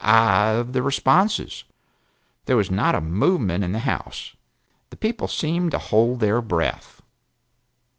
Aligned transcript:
"No!" 0.03 0.07
"Aye!" 0.07 0.49
of 0.53 0.73
the 0.73 0.81
responses. 0.81 1.63
There 2.45 2.57
was 2.57 2.71
not 2.71 2.95
a 2.95 3.01
movement 3.01 3.63
in 3.63 3.71
the 3.71 3.77
House; 3.85 4.35
the 4.89 4.95
people 4.97 5.27
seemed 5.27 5.69
to 5.73 5.77
hold 5.77 6.21
their 6.21 6.41
breath. 6.41 7.03